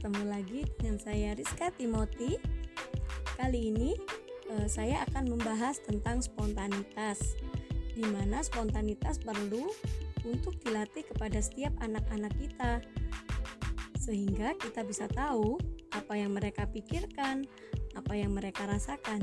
[0.00, 2.40] ketemu lagi dengan saya Rizka Timoti.
[3.36, 3.92] Kali ini
[4.48, 7.36] eh, saya akan membahas tentang spontanitas,
[7.92, 9.68] di mana spontanitas perlu
[10.24, 12.80] untuk dilatih kepada setiap anak-anak kita,
[14.00, 15.60] sehingga kita bisa tahu
[15.92, 17.44] apa yang mereka pikirkan,
[17.92, 19.20] apa yang mereka rasakan.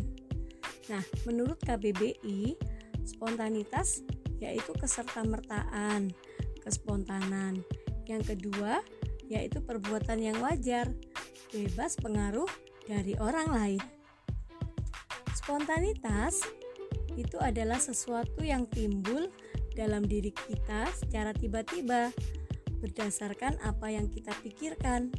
[0.93, 2.53] Nah, menurut KBBI,
[3.01, 4.05] spontanitas
[4.37, 6.13] yaitu kesertamertaan,
[6.61, 7.65] kespontanan.
[8.05, 8.85] Yang kedua,
[9.27, 10.91] yaitu perbuatan yang wajar,
[11.51, 12.47] bebas pengaruh
[12.87, 13.81] dari orang lain.
[15.35, 16.43] Spontanitas
[17.15, 19.31] itu adalah sesuatu yang timbul
[19.73, 22.11] dalam diri kita secara tiba-tiba
[22.81, 25.09] berdasarkan apa yang kita pikirkan.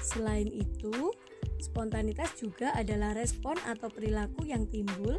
[0.00, 1.10] Selain itu,
[1.58, 5.18] spontanitas juga adalah respon atau perilaku yang timbul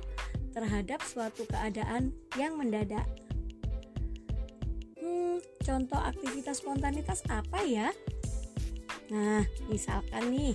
[0.54, 3.06] terhadap suatu keadaan yang mendadak.
[5.08, 7.96] Hmm, contoh aktivitas spontanitas apa ya?
[9.08, 10.52] Nah, misalkan nih,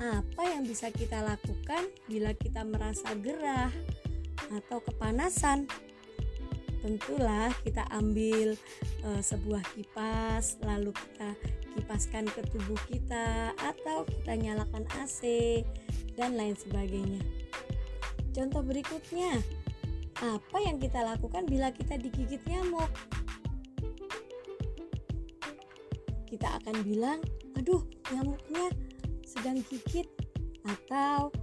[0.00, 3.68] apa yang bisa kita lakukan bila kita merasa gerah
[4.48, 5.68] atau kepanasan?
[6.80, 8.56] Tentulah kita ambil
[9.04, 11.36] e, sebuah kipas, lalu kita
[11.76, 15.60] kipaskan ke tubuh kita atau kita nyalakan AC
[16.16, 17.20] dan lain sebagainya.
[18.32, 19.44] Contoh berikutnya,
[20.24, 22.88] apa yang kita lakukan bila kita digigit nyamuk?
[26.30, 27.18] Kita akan bilang,
[27.58, 27.82] "Aduh,
[28.14, 28.70] nyamuknya
[29.26, 30.06] sedang gigit,"
[30.62, 31.34] atau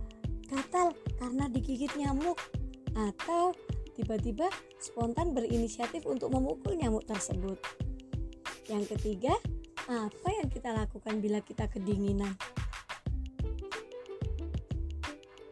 [0.48, 2.40] "Gatal karena digigit nyamuk,"
[2.96, 3.52] atau
[4.00, 4.48] tiba-tiba
[4.80, 7.60] spontan berinisiatif untuk memukul nyamuk tersebut.
[8.72, 9.36] Yang ketiga,
[9.88, 12.36] apa yang kita lakukan bila kita kedinginan?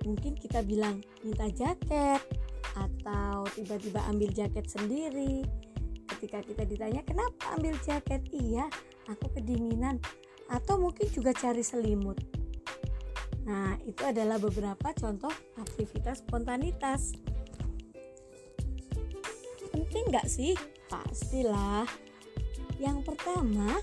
[0.06, 2.22] Mungkin kita bilang minta jaket
[2.78, 5.42] atau tiba-tiba ambil jaket sendiri.
[6.06, 8.70] Ketika kita ditanya, "Kenapa ambil jaket?" Iya,
[9.10, 10.02] aku kedinginan
[10.50, 12.18] atau mungkin juga cari selimut.
[13.46, 15.30] Nah, itu adalah beberapa contoh
[15.62, 17.14] aktivitas spontanitas.
[19.70, 20.58] Penting nggak sih?
[20.90, 21.86] Pastilah.
[22.82, 23.78] Yang pertama,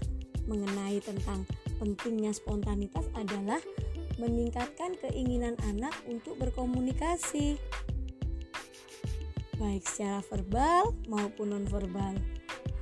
[0.51, 1.47] mengenai tentang
[1.79, 3.63] pentingnya spontanitas adalah
[4.19, 7.57] meningkatkan keinginan anak untuk berkomunikasi.
[9.63, 12.19] Baik secara verbal maupun nonverbal.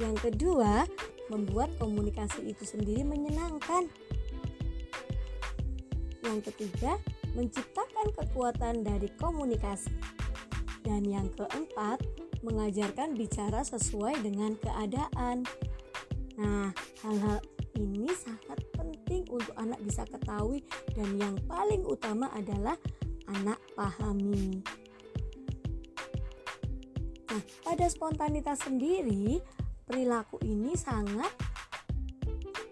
[0.00, 0.88] Yang kedua,
[1.30, 3.86] membuat komunikasi itu sendiri menyenangkan.
[6.26, 6.98] Yang ketiga,
[7.32, 9.94] menciptakan kekuatan dari komunikasi.
[10.82, 12.02] Dan yang keempat,
[12.42, 15.46] mengajarkan bicara sesuai dengan keadaan.
[16.40, 16.72] Nah,
[17.06, 17.38] hal-hal
[17.76, 20.64] ini sangat penting untuk anak bisa ketahui
[20.96, 22.76] dan yang paling utama adalah
[23.28, 24.64] anak pahami.
[27.30, 29.38] Nah, pada spontanitas sendiri,
[29.90, 31.34] perilaku ini sangat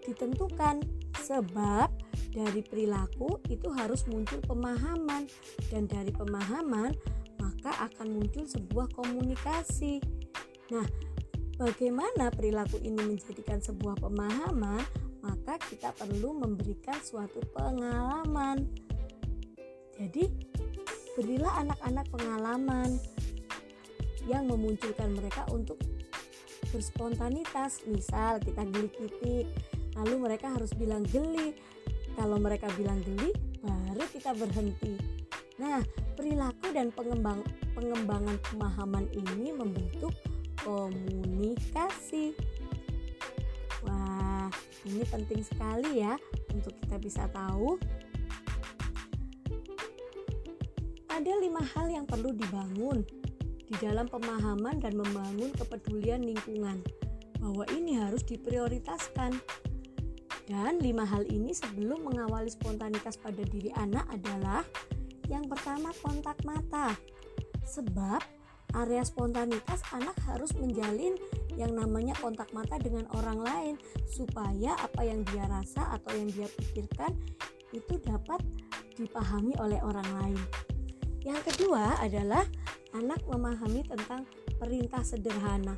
[0.06, 0.78] ditentukan
[1.18, 1.90] sebab
[2.30, 5.26] dari perilaku itu harus muncul pemahaman
[5.74, 6.94] dan dari pemahaman
[7.42, 9.98] maka akan muncul sebuah komunikasi.
[10.70, 10.86] Nah,
[11.58, 14.78] bagaimana perilaku ini menjadikan sebuah pemahaman?
[15.18, 18.62] Maka kita perlu memberikan suatu pengalaman.
[19.98, 20.30] Jadi,
[21.18, 22.94] berilah anak-anak pengalaman
[24.30, 25.82] yang memunculkan mereka untuk
[26.72, 27.84] berspontanitas.
[27.88, 29.46] Misal kita geli titik
[29.98, 31.56] lalu mereka harus bilang geli.
[32.14, 33.30] Kalau mereka bilang geli
[33.62, 34.94] baru kita berhenti.
[35.58, 35.82] Nah
[36.14, 37.42] perilaku dan pengembang
[37.74, 40.14] pengembangan pemahaman ini membentuk
[40.62, 42.34] komunikasi.
[43.86, 44.50] Wah
[44.86, 46.14] ini penting sekali ya
[46.50, 47.78] untuk kita bisa tahu.
[51.08, 53.02] Ada lima hal yang perlu dibangun
[53.68, 56.80] di dalam pemahaman dan membangun kepedulian lingkungan
[57.38, 59.36] bahwa ini harus diprioritaskan.
[60.48, 64.64] Dan lima hal ini sebelum mengawali spontanitas pada diri anak adalah
[65.28, 66.96] yang pertama kontak mata.
[67.68, 68.24] Sebab
[68.72, 71.20] area spontanitas anak harus menjalin
[71.60, 73.74] yang namanya kontak mata dengan orang lain
[74.08, 77.12] supaya apa yang dia rasa atau yang dia pikirkan
[77.76, 78.40] itu dapat
[78.96, 80.40] dipahami oleh orang lain.
[81.28, 82.48] Yang kedua adalah
[82.96, 84.24] anak memahami tentang
[84.56, 85.76] perintah sederhana.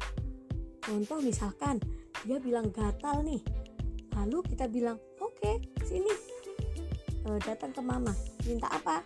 [0.81, 1.79] Contoh misalkan
[2.27, 3.41] dia bilang gatal nih,
[4.15, 6.13] lalu kita bilang oke okay, sini
[7.25, 8.13] e, datang ke mama
[8.45, 9.05] minta apa?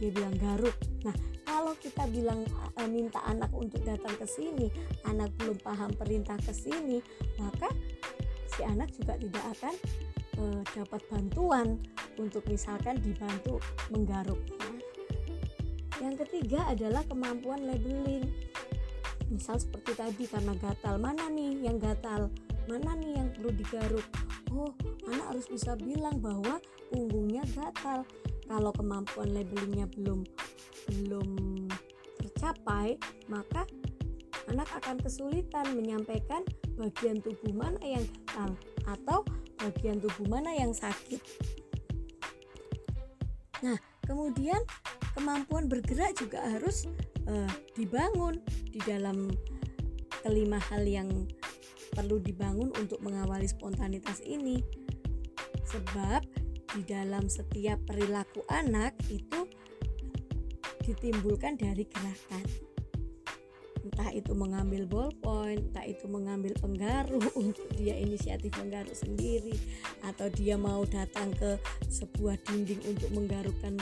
[0.00, 0.74] Dia bilang garuk.
[1.06, 1.16] Nah
[1.46, 2.44] kalau kita bilang
[2.76, 4.68] e, minta anak untuk datang ke sini,
[5.06, 7.00] anak belum paham perintah ke sini,
[7.40, 7.68] maka
[8.52, 9.74] si anak juga tidak akan
[10.38, 10.42] e,
[10.76, 11.80] dapat bantuan
[12.20, 13.58] untuk misalkan dibantu
[13.88, 14.40] menggaruk.
[16.02, 18.26] Yang ketiga adalah kemampuan labeling.
[19.30, 22.28] Misal seperti tadi karena gatal, mana nih yang gatal?
[22.66, 24.04] Mana nih yang perlu digaruk?
[24.56, 24.72] oh
[25.08, 26.60] anak harus bisa bilang bahwa
[26.92, 28.04] punggungnya gatal
[28.44, 30.28] kalau kemampuan labelingnya belum
[30.92, 31.28] belum
[32.20, 33.00] tercapai
[33.32, 33.64] maka
[34.50, 36.44] anak akan kesulitan menyampaikan
[36.76, 38.50] bagian tubuh mana yang gatal
[38.84, 39.18] atau
[39.62, 41.22] bagian tubuh mana yang sakit.
[43.62, 44.58] Nah, kemudian
[45.14, 46.88] kemampuan bergerak juga harus
[47.28, 49.32] uh, dibangun di dalam
[50.22, 51.08] kelima hal yang
[51.92, 54.64] perlu dibangun untuk mengawali spontanitas ini.
[55.68, 56.24] Sebab
[56.72, 59.44] di dalam setiap perilaku anak itu
[60.82, 62.72] ditimbulkan dari gerakan
[63.82, 69.58] entah itu mengambil ballpoint, entah itu mengambil penggaruh untuk dia inisiatif menggaruk sendiri
[70.06, 71.58] atau dia mau datang ke
[71.90, 73.76] sebuah dinding untuk menggarukkan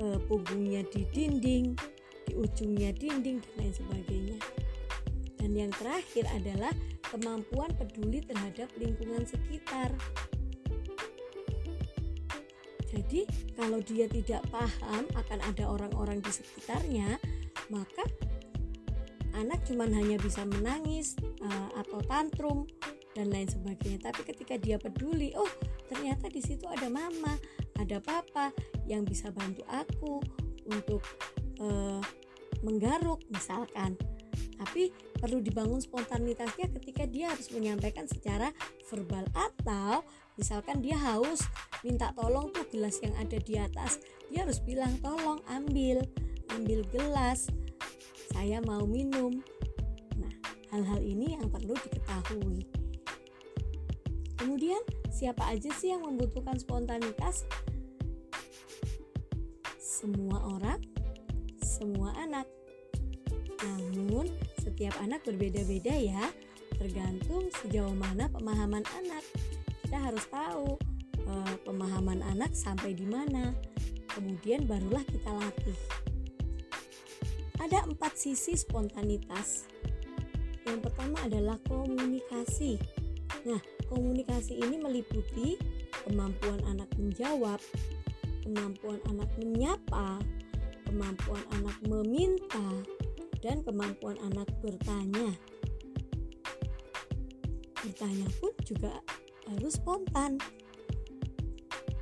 [0.00, 1.76] e, punggungnya di dinding,
[2.24, 4.38] di ujungnya dinding dan lain sebagainya.
[5.36, 6.72] Dan yang terakhir adalah
[7.04, 9.92] kemampuan peduli terhadap lingkungan sekitar.
[12.90, 13.22] Jadi,
[13.54, 17.22] kalau dia tidak paham akan ada orang-orang di sekitarnya,
[17.70, 18.02] maka
[19.38, 22.66] anak cuma hanya bisa menangis uh, atau tantrum
[23.14, 24.10] dan lain sebagainya.
[24.10, 25.48] Tapi ketika dia peduli, oh
[25.86, 27.38] ternyata di situ ada mama,
[27.78, 28.50] ada papa
[28.90, 30.18] yang bisa bantu aku
[30.66, 31.02] untuk
[31.62, 32.02] uh,
[32.66, 33.94] menggaruk misalkan.
[34.60, 38.52] Tapi perlu dibangun spontanitasnya ketika dia harus menyampaikan secara
[38.90, 40.04] verbal atau
[40.36, 41.40] misalkan dia haus
[41.80, 46.04] minta tolong tuh gelas yang ada di atas dia harus bilang tolong ambil
[46.52, 47.48] ambil gelas
[48.30, 49.42] saya mau minum.
[50.16, 50.32] Nah,
[50.70, 52.62] hal-hal ini yang perlu diketahui.
[54.38, 54.80] Kemudian,
[55.12, 57.44] siapa aja sih yang membutuhkan spontanitas?
[60.00, 60.80] Semua orang,
[61.60, 62.48] semua anak.
[63.60, 66.24] Namun, setiap anak berbeda-beda ya,
[66.80, 69.20] tergantung sejauh mana pemahaman anak.
[69.84, 70.80] Kita harus tahu
[71.20, 73.52] eh, pemahaman anak sampai di mana.
[74.08, 75.76] Kemudian barulah kita latih.
[77.60, 79.68] Ada empat sisi spontanitas.
[80.64, 82.80] Yang pertama adalah komunikasi.
[83.44, 85.60] Nah, komunikasi ini meliputi
[86.08, 87.60] kemampuan anak menjawab,
[88.44, 90.20] kemampuan anak menyapa,
[90.88, 92.68] kemampuan anak meminta,
[93.40, 95.32] dan kemampuan anak bertanya.
[97.80, 98.92] Bertanya pun juga
[99.48, 100.36] harus spontan.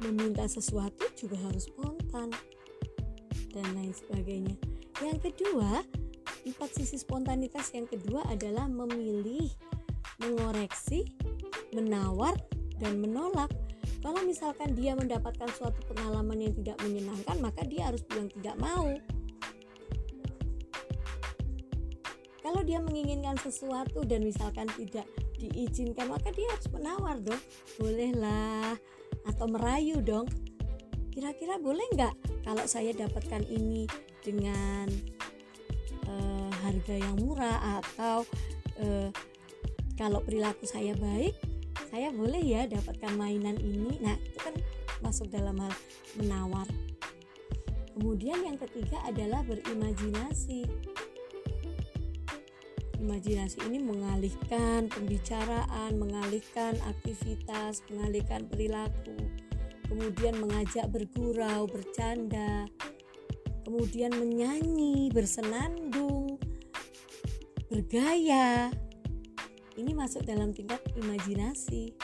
[0.03, 2.31] Meminta sesuatu juga harus spontan,
[3.55, 4.55] dan lain sebagainya.
[5.03, 5.83] Yang kedua,
[6.47, 9.51] empat sisi spontanitas yang kedua adalah memilih,
[10.23, 11.07] mengoreksi,
[11.75, 12.35] menawar,
[12.79, 13.51] dan menolak.
[13.99, 18.95] Kalau misalkan dia mendapatkan suatu pengalaman yang tidak menyenangkan, maka dia harus bilang tidak mau.
[22.39, 25.05] Kalau dia menginginkan sesuatu dan misalkan tidak
[25.37, 27.43] diizinkan, maka dia harus menawar dong.
[27.77, 28.79] Bolehlah
[29.27, 30.31] atau merayu dong.
[31.11, 32.15] Kira-kira boleh nggak
[32.47, 33.91] kalau saya dapatkan ini
[34.23, 34.87] dengan
[36.07, 38.23] uh, harga yang murah atau
[38.79, 39.11] uh,
[39.99, 41.35] kalau perilaku saya baik
[41.89, 43.97] saya boleh ya dapatkan mainan ini?
[44.05, 44.55] Nah itu kan
[45.01, 45.73] masuk dalam hal
[46.21, 46.69] menawar.
[47.97, 50.69] Kemudian yang ketiga adalah berimajinasi.
[52.99, 59.15] Imajinasi ini mengalihkan pembicaraan mengalihkan aktivitas mengalihkan perilaku
[59.87, 62.67] kemudian mengajak bergurau bercanda
[63.69, 66.41] kemudian menyanyi, bersenandung,
[67.69, 68.73] bergaya.
[69.79, 71.95] Ini masuk dalam tingkat imajinasi.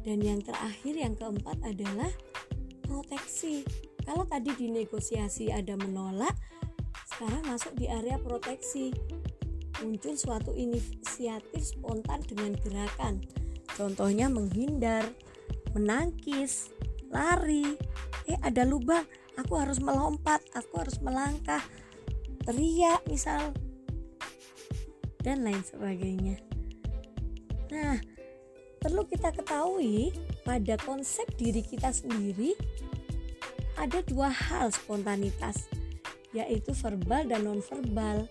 [0.00, 2.08] Dan yang terakhir, yang keempat adalah
[2.88, 3.68] proteksi.
[4.08, 6.32] Kalau tadi di negosiasi ada menolak,
[7.12, 8.96] sekarang masuk di area proteksi.
[9.84, 13.20] Muncul suatu inisiatif spontan dengan gerakan.
[13.76, 15.04] Contohnya menghindar,
[15.76, 16.72] menangkis,
[17.12, 17.76] lari.
[18.24, 19.04] Eh ada lubang,
[19.38, 21.62] aku harus melompat aku harus melangkah
[22.42, 23.54] teriak misal
[25.22, 26.38] dan lain sebagainya.
[27.74, 27.98] Nah
[28.78, 30.14] perlu kita ketahui
[30.46, 32.54] pada konsep diri kita sendiri
[33.74, 35.66] ada dua hal spontanitas
[36.30, 38.28] yaitu verbal dan nonverbal.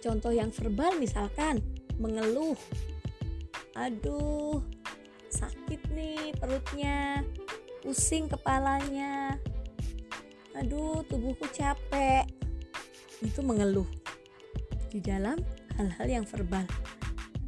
[0.00, 1.60] Contoh yang verbal misalkan
[2.00, 2.56] mengeluh.
[3.76, 4.64] Aduh
[5.30, 7.22] sakit nih perutnya
[7.84, 9.36] pusing kepalanya.
[10.56, 12.24] Aduh tubuhku capek.
[13.20, 13.99] Itu mengeluh
[14.90, 15.38] di dalam
[15.78, 16.66] hal-hal yang verbal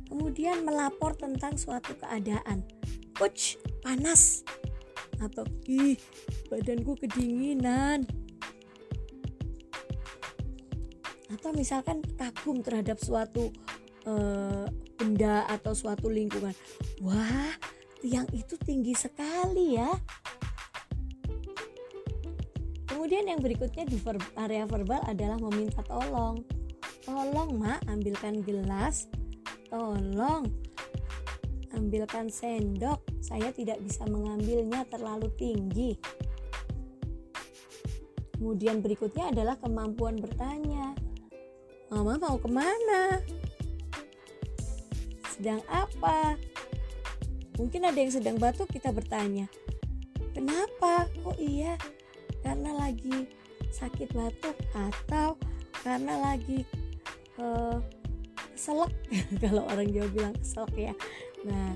[0.07, 2.63] kemudian melapor tentang suatu keadaan
[3.19, 4.47] coach panas
[5.23, 5.99] atau ih
[6.51, 8.07] badanku kedinginan
[11.33, 13.49] atau misalkan kagum terhadap suatu
[14.05, 14.69] uh,
[15.01, 16.55] benda atau suatu lingkungan.
[17.03, 17.57] Wah,
[17.99, 19.91] tiang itu tinggi sekali ya.
[22.87, 23.99] Kemudian yang berikutnya di
[24.39, 26.45] area verbal adalah meminta tolong.
[27.03, 29.11] Tolong, Mak, ambilkan gelas.
[29.69, 30.63] Tolong
[31.75, 33.03] ambilkan sendok.
[33.19, 35.97] Saya tidak bisa mengambilnya terlalu tinggi.
[38.37, 40.95] Kemudian berikutnya adalah kemampuan bertanya.
[41.93, 43.21] Mama mau ke mana?
[45.31, 46.35] Sedang apa?
[47.61, 49.47] Mungkin ada yang sedang batuk kita bertanya.
[50.33, 51.07] Kenapa?
[51.29, 51.77] Oh iya,
[52.41, 53.29] karena lagi
[53.69, 55.37] sakit batuk atau
[55.85, 56.65] karena lagi
[57.39, 57.79] uh,
[58.53, 58.93] keselak
[59.43, 60.95] kalau orang Jawa bilang keselak ya
[61.47, 61.75] Nah,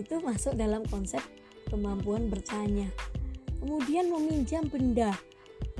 [0.00, 1.20] itu masuk dalam konsep
[1.68, 2.88] kemampuan bertanya.
[3.60, 5.12] Kemudian meminjam benda.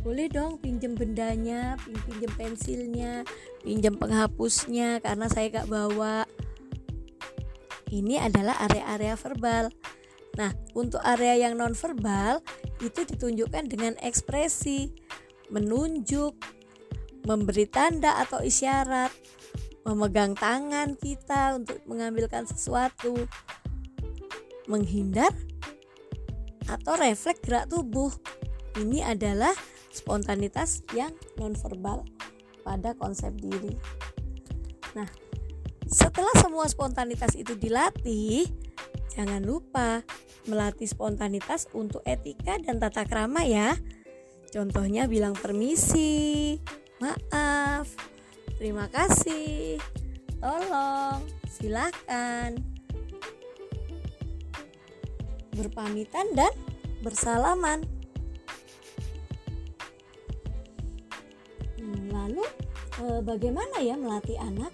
[0.00, 3.26] Boleh dong pinjam bendanya, pinjam pensilnya,
[3.66, 6.24] pinjam penghapusnya karena saya gak bawa.
[7.90, 9.70] Ini adalah area-area verbal.
[10.36, 12.44] Nah, untuk area yang non verbal
[12.84, 14.92] itu ditunjukkan dengan ekspresi,
[15.48, 16.36] menunjuk,
[17.26, 19.10] memberi tanda atau isyarat,
[19.82, 23.18] memegang tangan kita untuk mengambilkan sesuatu,
[24.70, 25.34] menghindar,
[26.70, 28.14] atau refleks gerak tubuh.
[28.78, 29.52] Ini adalah
[29.90, 32.06] spontanitas yang nonverbal
[32.62, 33.74] pada konsep diri.
[34.94, 35.06] Nah,
[35.86, 38.46] setelah semua spontanitas itu dilatih,
[39.14, 40.02] jangan lupa
[40.46, 43.74] melatih spontanitas untuk etika dan tata krama ya.
[44.50, 46.58] Contohnya bilang permisi,
[47.00, 47.88] maaf,
[48.56, 49.76] Terima kasih.
[50.40, 52.56] Tolong, silakan.
[55.52, 56.52] Berpamitan dan
[57.04, 57.84] bersalaman.
[61.76, 62.44] Hmm, lalu
[63.04, 64.72] eh, bagaimana ya melatih anak?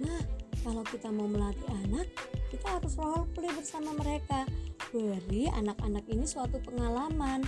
[0.00, 0.20] Nah,
[0.64, 2.08] kalau kita mau melatih anak,
[2.48, 4.48] kita harus role play bersama mereka.
[4.96, 7.44] Beri anak-anak ini suatu pengalaman.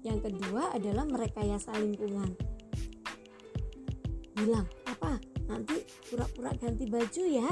[0.00, 2.51] Yang kedua adalah merekayasa lingkungan
[4.42, 7.48] bilang apa nanti pura-pura ganti baju ya.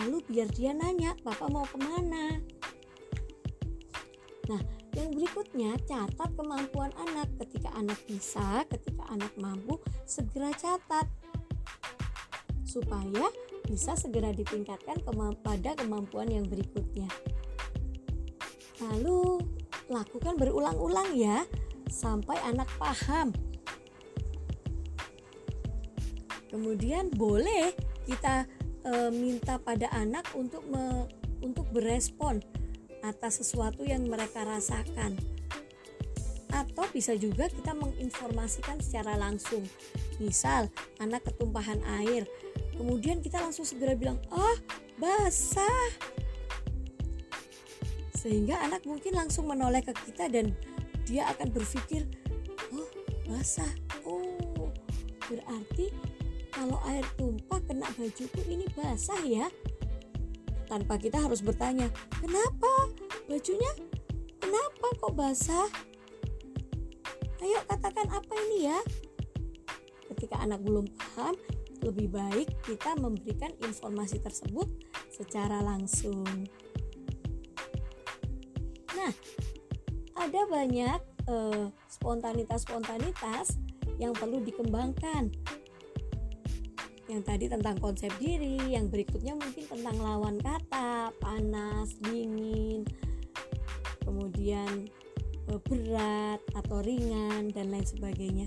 [0.00, 2.40] Lalu biar dia nanya papa mau ke mana?
[4.48, 4.62] Nah
[4.98, 7.30] yang berikutnya catat kemampuan anak.
[7.38, 11.06] Ketika anak bisa ketika anak mampu segera catat.
[12.66, 13.26] Supaya
[13.66, 15.02] bisa segera ditingkatkan
[15.42, 17.10] pada kemampuan yang berikutnya.
[18.80, 19.42] Lalu
[19.90, 21.42] lakukan berulang-ulang ya
[21.90, 23.34] sampai anak paham
[26.50, 27.70] Kemudian boleh
[28.04, 28.44] kita
[28.82, 31.06] e, minta pada anak untuk me,
[31.40, 32.42] untuk berespon
[33.06, 35.16] atas sesuatu yang mereka rasakan.
[36.50, 39.62] Atau bisa juga kita menginformasikan secara langsung.
[40.18, 42.26] Misal, anak ketumpahan air,
[42.74, 44.58] kemudian kita langsung segera bilang, "Ah,
[44.98, 45.94] basah."
[48.18, 50.52] Sehingga anak mungkin langsung menoleh ke kita dan
[51.06, 52.04] dia akan berpikir,
[52.74, 52.90] "Oh,
[53.30, 53.70] basah."
[54.04, 54.68] Oh,
[55.30, 55.88] berarti
[56.60, 59.48] kalau air tumpah kena bajuku ini basah ya.
[60.68, 61.88] Tanpa kita harus bertanya
[62.20, 62.92] kenapa?
[63.24, 63.72] Bajunya
[64.36, 65.72] kenapa kok basah?
[67.40, 68.76] Ayo katakan apa ini ya?
[70.12, 71.32] Ketika anak belum paham
[71.80, 74.68] lebih baik kita memberikan informasi tersebut
[75.08, 76.28] secara langsung.
[79.00, 79.12] Nah
[80.12, 83.56] ada banyak eh, spontanitas-spontanitas
[83.96, 85.32] yang perlu dikembangkan
[87.10, 92.86] yang tadi tentang konsep diri, yang berikutnya mungkin tentang lawan kata, panas, dingin,
[94.06, 94.86] kemudian
[95.50, 98.46] e, berat atau ringan dan lain sebagainya.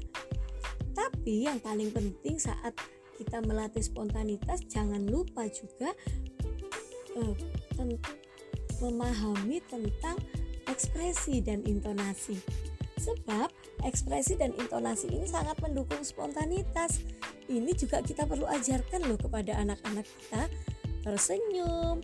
[0.96, 2.72] Tapi yang paling penting saat
[3.20, 5.91] kita melatih spontanitas jangan lupa juga
[7.13, 7.34] eh,
[7.77, 8.00] ten
[8.82, 10.17] memahami tentang
[10.67, 12.39] ekspresi dan intonasi.
[13.00, 13.51] Sebab
[13.84, 17.03] ekspresi dan intonasi ini sangat mendukung spontanitas
[17.53, 20.50] ini juga kita perlu ajarkan loh kepada anak-anak kita
[21.03, 22.00] tersenyum,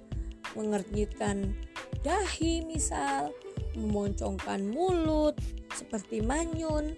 [0.53, 1.55] mengernyitkan
[2.03, 3.31] dahi misal,
[3.73, 5.39] memoncongkan mulut
[5.71, 6.95] seperti manyun,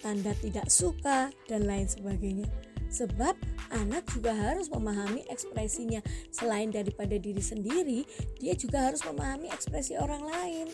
[0.00, 2.46] tanda tidak suka dan lain sebagainya.
[2.86, 3.34] Sebab
[3.74, 5.98] anak juga harus memahami ekspresinya.
[6.30, 8.06] Selain daripada diri sendiri,
[8.38, 10.66] dia juga harus memahami ekspresi orang lain.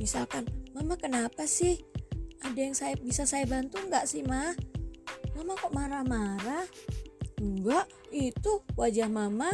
[0.00, 1.89] Misalkan, "Mama, kenapa sih
[2.40, 4.56] ada yang saya bisa saya bantu nggak sih mah
[5.36, 6.64] mama kok marah-marah?
[7.40, 9.48] Enggak itu wajah mama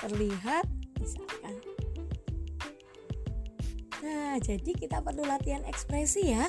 [0.00, 0.64] terlihat
[0.96, 1.54] misalkan.
[4.04, 6.48] Nah jadi kita perlu latihan ekspresi ya.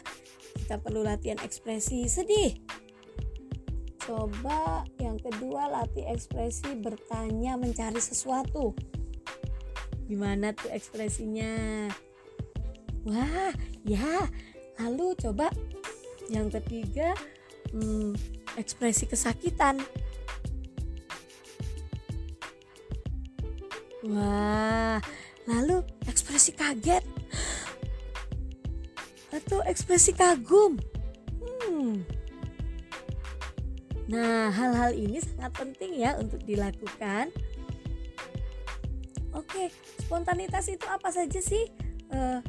[0.56, 2.56] Kita perlu latihan ekspresi sedih.
[4.00, 8.78] Coba yang kedua latih ekspresi bertanya mencari sesuatu.
[10.06, 11.90] Gimana tuh ekspresinya?
[13.06, 14.30] Wah ya
[14.82, 15.48] lalu coba
[16.28, 17.14] yang ketiga
[17.72, 18.16] hmm,
[18.60, 19.80] ekspresi kesakitan
[24.06, 25.00] wah
[25.46, 27.04] lalu ekspresi kaget
[29.36, 30.80] atau ekspresi kagum
[31.44, 32.16] hmm
[34.06, 37.34] Nah, hal-hal ini sangat penting ya untuk dilakukan.
[39.34, 41.66] Oke, spontanitas itu apa saja sih?
[42.14, 42.40] Uh,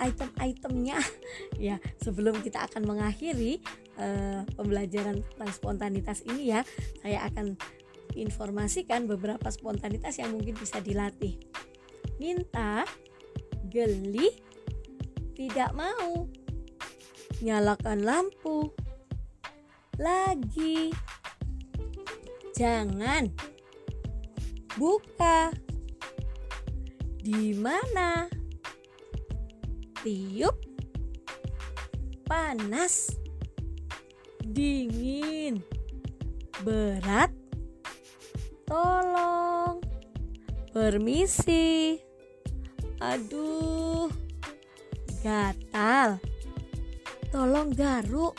[0.00, 0.98] item-itemnya
[1.72, 3.60] ya sebelum kita akan mengakhiri
[3.98, 6.60] uh, pembelajaran tentang spontanitas ini ya
[7.00, 7.56] saya akan
[8.12, 11.40] informasikan beberapa spontanitas yang mungkin bisa dilatih
[12.20, 12.84] minta
[13.72, 14.36] geli
[15.32, 16.28] tidak mau
[17.42, 18.70] nyalakan lampu
[19.98, 20.92] lagi.
[22.56, 23.28] Jangan
[24.76, 25.52] buka.
[27.22, 28.26] Di mana?
[30.02, 30.58] Tiup.
[32.26, 33.14] Panas.
[34.42, 35.62] Dingin.
[36.66, 37.30] Berat.
[38.66, 39.78] Tolong.
[40.74, 41.98] Permisi.
[42.98, 44.10] Aduh.
[45.22, 46.18] Gatal.
[47.30, 48.34] Tolong garuk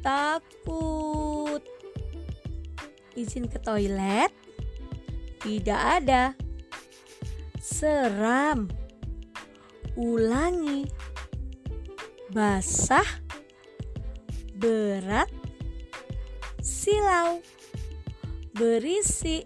[0.00, 1.62] takut.
[3.16, 4.32] Izin ke toilet?
[5.40, 6.32] Tidak ada.
[7.60, 8.79] Seram.
[10.00, 10.88] Ulangi.
[12.32, 13.04] Basah.
[14.56, 15.28] Berat.
[16.64, 17.44] Silau.
[18.56, 19.44] Berisi.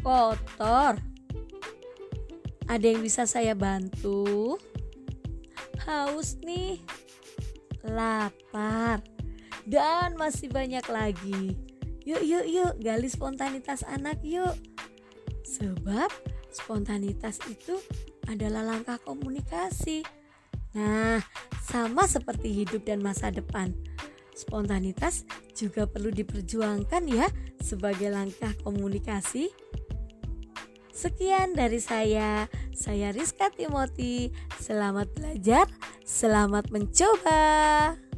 [0.00, 0.96] Kotor.
[2.72, 4.56] Ada yang bisa saya bantu?
[5.84, 6.80] Haus nih
[7.82, 9.02] lapar,
[9.66, 11.58] dan masih banyak lagi.
[12.02, 14.54] Yuk, yuk, yuk, gali spontanitas anak yuk.
[15.46, 16.10] Sebab
[16.50, 17.78] spontanitas itu
[18.28, 20.02] adalah langkah komunikasi.
[20.72, 21.20] Nah,
[21.62, 23.72] sama seperti hidup dan masa depan.
[24.32, 27.28] Spontanitas juga perlu diperjuangkan ya
[27.60, 29.52] sebagai langkah komunikasi.
[30.92, 32.48] Sekian dari saya.
[32.72, 34.32] Saya Rizka Timoti.
[34.60, 35.64] Selamat belajar.
[36.04, 38.11] Selamat mencoba.